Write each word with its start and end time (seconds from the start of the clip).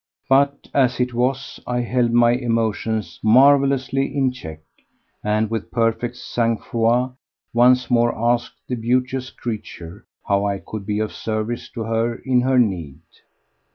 But, 0.27 0.67
as 0.73 0.99
it 0.99 1.13
was, 1.13 1.59
I 1.67 1.81
held 1.81 2.11
my 2.11 2.31
emotions 2.31 3.19
marvellously 3.23 4.07
in 4.17 4.31
check, 4.31 4.61
and 5.23 5.47
with 5.51 5.69
perfect 5.69 6.17
sang 6.17 6.57
froid 6.57 7.13
once 7.53 7.91
more 7.91 8.17
asked 8.17 8.57
the 8.67 8.77
beauteous 8.77 9.29
creature 9.29 10.07
how 10.27 10.43
I 10.47 10.57
could 10.57 10.87
be 10.87 10.97
of 10.97 11.11
service 11.13 11.69
to 11.75 11.83
her 11.83 12.15
in 12.15 12.41
her 12.41 12.57
need. 12.57 13.01